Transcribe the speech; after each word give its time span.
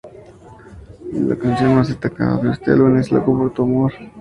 La 1.13 1.35
canción 1.35 1.75
más 1.75 1.89
destacada 1.89 2.37
de 2.37 2.53
este 2.53 2.71
álbum 2.71 2.97
es 2.97 3.11
"Loco 3.11 3.37
por 3.37 3.53
tu 3.53 3.61
amor". 3.61 3.93